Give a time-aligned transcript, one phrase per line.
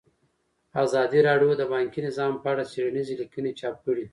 [0.83, 4.05] ازادي راډیو د بانکي نظام په اړه څېړنیزې لیکنې چاپ کړي.